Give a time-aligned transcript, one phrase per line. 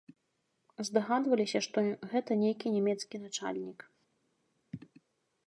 [0.87, 1.77] Здагадваліся, што
[2.15, 3.87] гэта нейкі нямецкі начальнік.